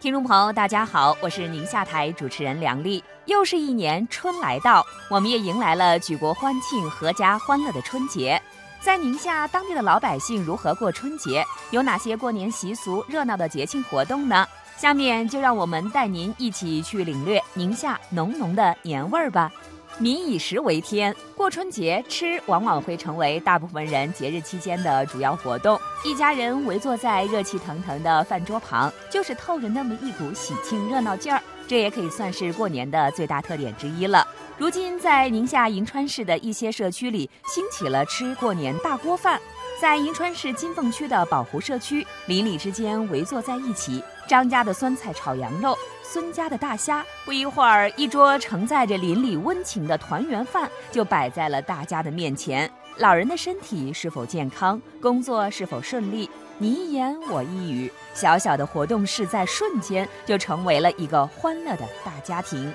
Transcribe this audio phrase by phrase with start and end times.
[0.00, 3.04] 听众朋友，大家好，我是宁夏台主持人梁丽。
[3.26, 8.40] 又是一年春来到，我们也迎来了举国欢庆、阖家欢乐的春节。
[8.80, 11.44] 在宁夏，当地的老百姓如何过春节？
[11.70, 14.48] 有哪些过年习俗、热闹的节庆活动呢？
[14.78, 19.52] 下面就让我们带您一起去领略宁夏浓浓的年味儿吧。
[20.00, 25.78] 民以食为天，过春节吃往往会成为大部分人节日期间的主要活动。
[26.02, 31.38] 一家人围坐在热气腾腾的饭桌旁，就是透着那么一股喜庆热闹劲儿。
[31.68, 34.26] 这也可以算是过年的最大特点之一了。
[34.56, 39.38] 如今，在宁夏银川市的一些社区里，兴起了吃过年大锅饭。
[39.80, 47.02] 在银川市金凤区的宝湖社区，邻里之间围坐在一起，张家的酸菜炒羊肉，孙家的大虾。
[47.24, 52.70] 不一会儿，一桌承载着邻里温情的团圆饭就摆在了大家的面前。
[52.98, 62.70] 老人的身体是否健康，工作是否顺利，你一言我一语，小小的活动室在瞬间就成为了一个欢乐的大家庭。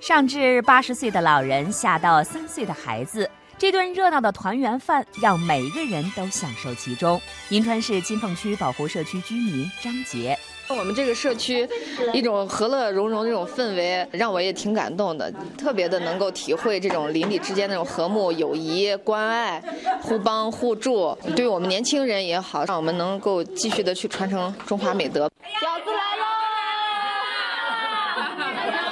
[0.00, 3.28] 上至八十岁的老人，下到三岁的孩子。
[3.62, 7.22] 这顿热闹的团圆饭让每一个人都享受其中。
[7.50, 10.36] 银川市金凤区保护社区居民张杰，
[10.68, 11.68] 我们这个社区
[12.12, 19.62] 一种和乐融融这种氛围，让我也挺感动的，特别的能够体会这种邻里之间那种和睦、友谊、关爱、
[20.00, 21.16] 互帮互助。
[21.36, 25.30] 对我们年轻人也好，让我们能够继续的去传承中华美德。
[25.60, 26.26] 饺子来了。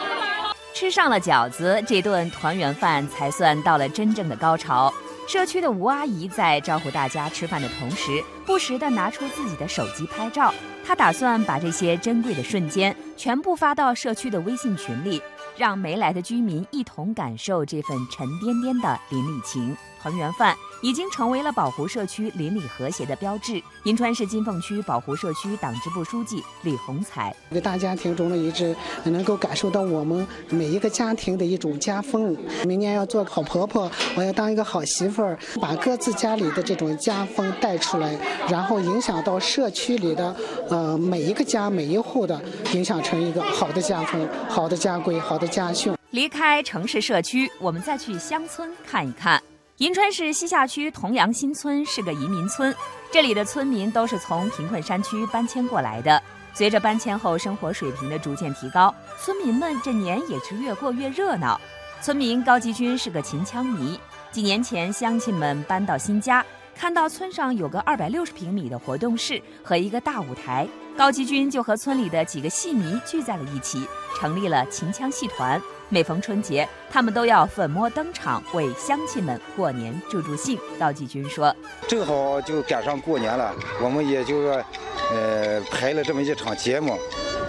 [0.80, 4.90] 吃上了饺子，这顿团圆饭才算到了真正的高潮。
[5.28, 10.54] 社区的吴阿姨在招呼大家吃饭的同时，不时地拿出自己的手机拍照。
[10.82, 15.22] 她打算把这些珍贵的瞬间全部发到社区的微信群里，
[15.60, 19.76] 让没来的居民一同感受这份沉甸甸的邻里情。
[20.02, 23.62] 团圆饭已经成为了宝湖社区邻里和谐的标志。
[23.84, 32.34] 银川市金凤区宝湖社区党支部书记李红彩：一个大家庭中的一致，能够感受到我们每一个家庭的一种家风。
[32.66, 38.18] 明年要做好婆婆，我要当一个好媳妇儿，把各自家里的这种家风带出来，
[38.48, 40.34] 然后影响到社区里的
[40.70, 42.40] 呃每一个家每一户的，
[42.72, 45.96] 影响成一个好的家风、好的家规、好的家秀。
[46.10, 49.42] 离开城市社区，我们再去乡村看一看。
[49.76, 52.74] 银川市西夏区同阳新村是个移民村，
[53.10, 56.22] 这里的村民都是从贫困山区搬迁过来的。
[56.52, 61.60] 随着搬迁后生活水平的逐渐提高，村民们这年也是越过越热闹。
[62.02, 63.98] 村民高吉军是个秦腔迷，
[64.32, 66.44] 几年前乡亲们搬到新家，
[66.80, 73.86] 看到村上有个二百六十平米的活动室和一个大舞台，高吉军就和村里的几个戏迷聚在了一起，
[74.18, 75.60] 成立了秦腔戏团。
[75.90, 80.58] 每逢春节，他们都要粉墨登场，为乡亲们过年助助兴。
[80.78, 81.54] 高继军说
[81.86, 84.64] ：“正好就赶上过年了，我们也就说，
[85.12, 86.98] 呃，排了这么一场节目。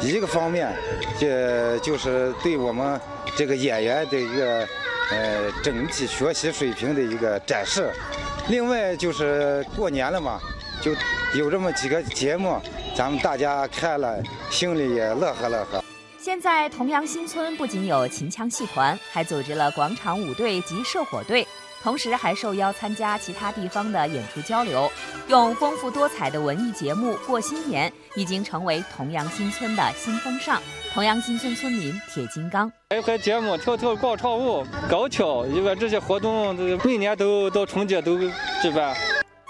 [0.02, 0.76] 一个方面，
[1.18, 3.00] 这就是对我们
[3.38, 4.68] 这个演员的一个
[5.10, 7.94] 呃整体学习水平的一个展示。
[8.50, 10.40] 另外就是过年了嘛，
[10.82, 10.92] 就
[11.34, 12.60] 有这么几个节目，
[12.96, 15.84] 咱们大家看了，心里也乐呵乐呵。”
[16.20, 21.48] 现在同阳新村不仅有秦腔戏团，还组织了广场舞队及社火队，
[21.82, 24.92] 同时还受邀参加其他地方的演出交流，
[25.28, 30.62] 用丰富多彩的文艺节目过新年，已经成为同阳新村的新风尚。
[30.94, 36.54] 同阳新村村民铁金刚，拍拍节目，跳跳广场舞，高跷，因为这些活动
[36.84, 38.20] 每年都到春节都
[38.62, 38.94] 举办。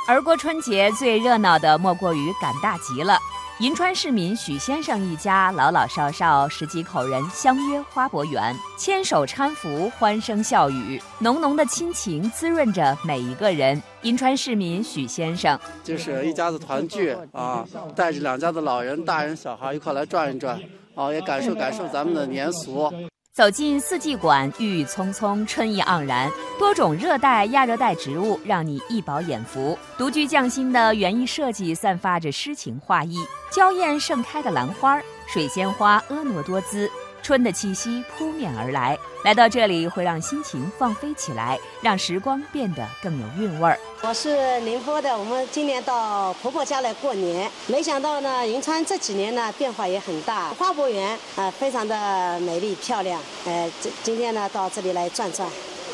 [0.07, 3.17] 而过春节最热闹的莫过于赶大集了。
[3.59, 13.81] 银川市民许先生一家老老少少十几口人相约花博园，牵手搀扶，欢声笑语，浓浓的亲情滋润着每一个人。
[14.03, 17.65] 银川市民许先生就是一家子团聚啊，
[17.95, 20.59] 带着两家的老人、大人、小孩一块来转一转，
[20.95, 22.91] 啊，也感受感受咱们的年俗。
[23.33, 26.29] 走进四季馆，郁郁葱葱，春意盎然，
[26.59, 29.77] 多种热带、亚热带植物让你一饱眼福。
[29.97, 33.17] 独具匠心的园艺设计散发着诗情画意，
[33.49, 36.91] 娇艳盛开的兰花，水仙花婀娜多姿。
[37.21, 43.79] 春的气息扑面而来，来到这里会让心情放飞起来，让时光变得更有韵味儿。
[44.01, 55.47] 我是宁波的，我们今年到婆婆家来过年，没想到呢，银川这几年呢变化也很大，花博园啊非常的美丽漂亮，呃，这今天呢到这里来转转，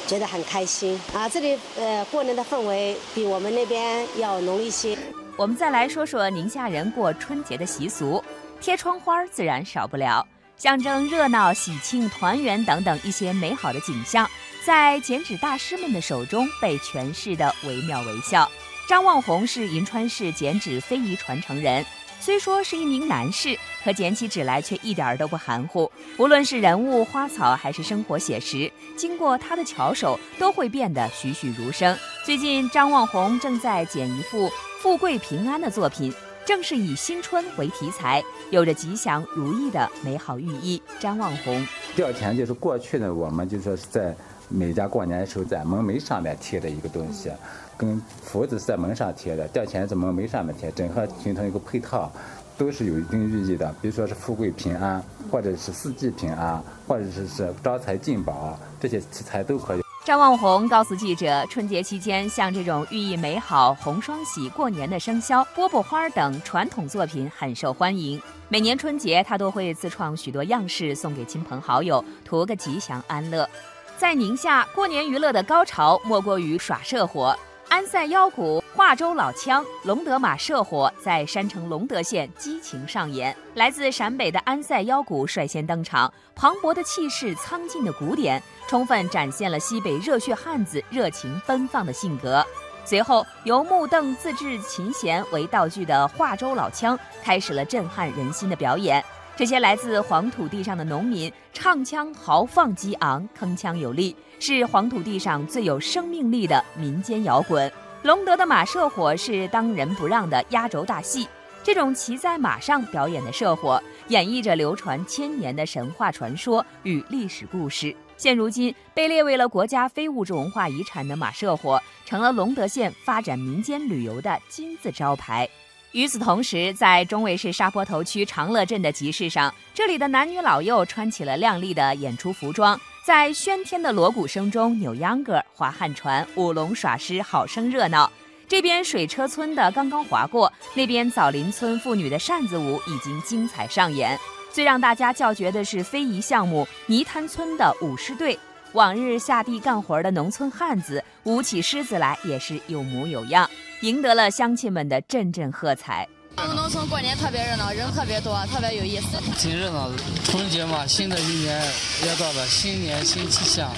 [0.07, 1.27] 觉得很开心啊。
[1.27, 4.97] 这里呃过年的氛围比我们那边要浓一些。
[5.35, 8.23] 我们再来说说宁夏人过春节的习俗，
[8.61, 10.25] 贴窗花自然少不了。
[10.57, 14.27] 象征热闹、喜庆、团圆等等一些美好的景象，
[14.65, 18.49] 在剪纸大师们的手中被诠释的惟妙惟肖。
[18.89, 21.85] 张望红是银川市剪纸非遗传承人，
[22.19, 25.91] 虽说是一名男士，可捡起纸来却一点儿都不含糊。
[26.17, 31.95] 无论是人物、花草，还是生活写实，经过他的巧手，都会变得栩栩如生。
[32.25, 34.51] 最近，张望红正在剪一幅
[34.81, 36.11] 富贵平安的作品，
[36.47, 40.81] 正是以新春为题材，有着吉祥如意的美好寓意。
[40.97, 44.15] 张望红吊钱就是过去的，我们就说是在
[44.47, 47.29] 每家过年的时候在门楣上面贴的一个东西。
[47.75, 52.09] 跟福字是在门上贴的，吊钱在门楣上面贴，整合形成一个配套，
[52.57, 53.75] 都是有一定寓意的。
[53.81, 59.81] 比如说是富贵平安，或者是四季平安，或者是是招财进宝，这些题材都可以。
[60.07, 68.17] 张望红告诉记者，春节期间，像这种寓意美好、红双喜、过年的生肖、波波花等传统作品很受欢迎。
[68.47, 73.49] 每年春节，他都会自创许多样式送给亲朋好友，图个吉祥安乐。
[73.97, 77.37] 在宁夏，过年娱乐的高潮莫过于耍社火。
[77.67, 83.35] 安塞腰鼓、华州老腔、龙德马社火在山城隆德县激情上演。
[83.55, 92.45] 来自陕北的安塞腰鼓率先登场，磅礴的气势、苍劲的鼓点，充分展现了西北热血汉子热情奔放的性格。
[92.85, 99.03] 随后，由木凳自制琴弦为道具的华州老腔开始了震撼人心的表演。
[99.35, 104.15] 这些来自黄土地上的农民唱腔豪放激昂，铿锵有力。
[104.39, 107.71] 是黄土地上最有生命力的民间摇滚。
[108.07, 111.27] 隆德的马社火是当仁不让的压轴大戏。
[111.61, 117.93] 这种骑在马上表演的社火，演绎着流传千年的神话传说与历史故事。
[118.15, 125.45] 现如今，被列为了国家非物质文化遗产的马社火，成了隆德县发展民间旅游的金字招牌。
[125.91, 132.79] 与此同时，在中卫市沙坡头区长乐镇的集市上，这里的男女老幼穿起了亮丽的演出服装。
[133.07, 138.11] 在喧天的锣鼓声中扭秧歌、划旱船、舞龙耍狮，好生热闹。
[138.49, 144.19] 这边水车村的刚刚划过，那边枣林村妇女的扇子舞已经精彩上演。
[144.51, 148.37] 最让大家叫绝的是非遗项目泥滩村的舞狮队，
[148.73, 153.49] 往日下地干活的农村汉子舞起狮子来也是有模有样，
[153.83, 156.05] 赢得了乡亲们的阵阵喝彩。
[156.39, 159.17] 我们农村过年特别热闹，人特别多，特别有意思。
[159.39, 161.59] 挺热闹的，春节嘛，新的一年
[162.07, 163.71] 要到了，新年新气象。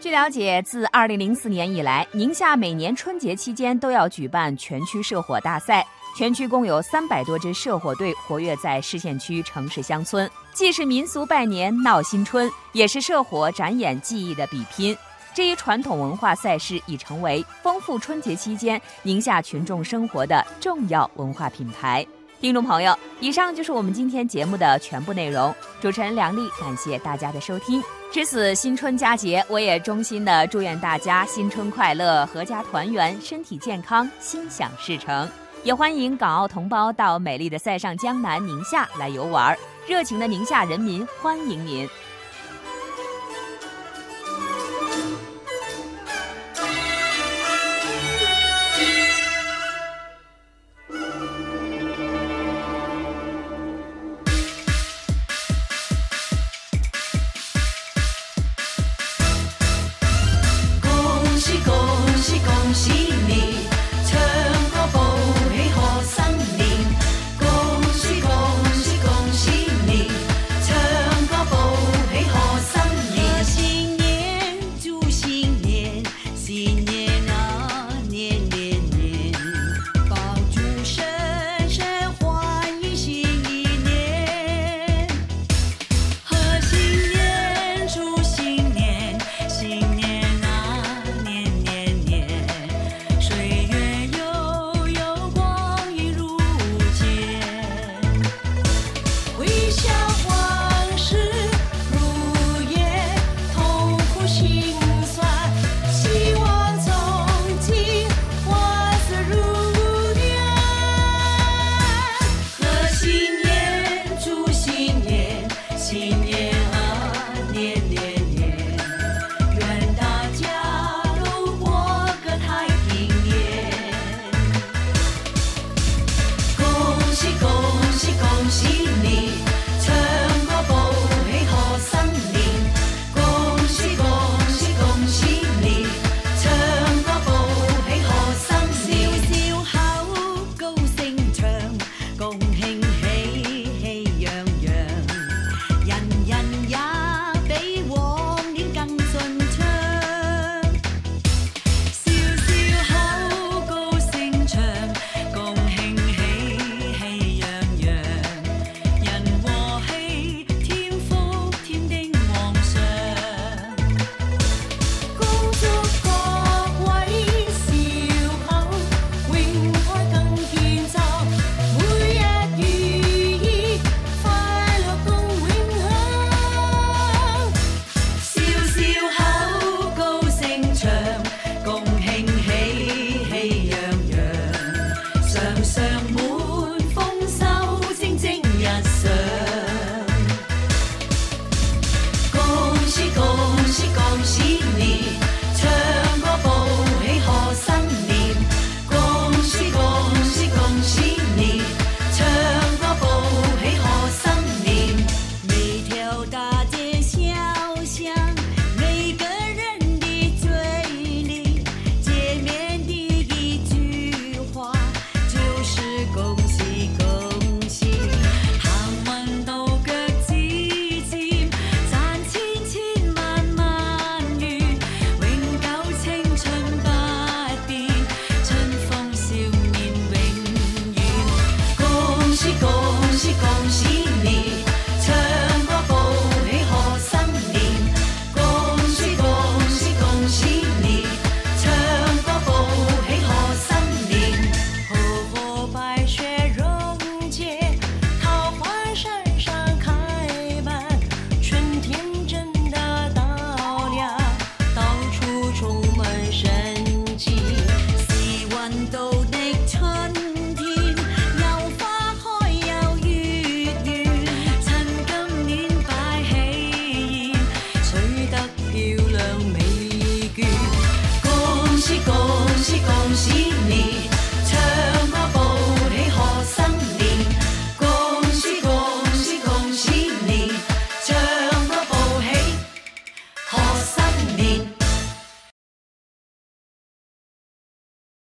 [0.00, 5.84] 据了解，自2004年以来，宁夏每年春节期间都要举办全区社火大赛，
[6.16, 14.96] 全区共有三百多支社火队活跃在市县区、城市乡村，既是民俗拜年闹新春，也是社火展演技艺的比拼。
[15.34, 22.06] 这一传统文化赛事已成为丰富春节期间宁夏群众生活的重要文化品牌。
[22.40, 25.52] 听众朋友，以上就是我们今天节目的全部内容。
[25.80, 27.82] 主持人梁丽，感谢大家的收听。
[28.12, 35.28] 值此新春佳节，我也衷心的祝愿大家新春快乐，阖家团圆，身体健康，心想事成。
[35.64, 39.56] 也欢迎港澳同胞到美丽的塞上江南宁夏来游玩，
[39.88, 41.88] 热情的宁夏人民欢迎您。